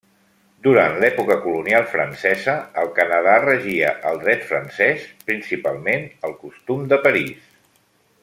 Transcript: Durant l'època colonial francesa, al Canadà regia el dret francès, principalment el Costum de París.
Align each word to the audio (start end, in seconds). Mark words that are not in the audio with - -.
Durant 0.67 0.95
l'època 1.01 1.35
colonial 1.43 1.83
francesa, 1.91 2.55
al 2.83 2.89
Canadà 2.95 3.35
regia 3.43 3.91
el 4.13 4.17
dret 4.23 4.49
francès, 4.53 5.05
principalment 5.29 6.09
el 6.31 6.35
Costum 6.47 6.89
de 6.95 6.99
París. 7.07 7.39